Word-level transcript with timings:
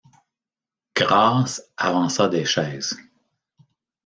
Grâce 0.95 1.61
avança 1.77 2.27
des 2.27 2.43
chaises. 2.43 2.97